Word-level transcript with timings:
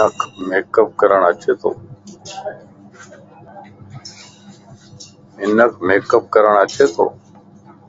ھنک 0.00 0.16
ميڪ 0.48 0.72
اب 0.80 0.88
ڪرڻ 6.30 6.52
اچي 6.62 6.84
تو 6.94 7.04